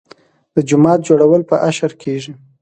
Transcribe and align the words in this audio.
د 0.55 0.57
جومات 0.69 0.99
جوړول 1.07 1.41
په 1.49 1.55
اشر 1.69 1.91
کیږي. 2.01 2.33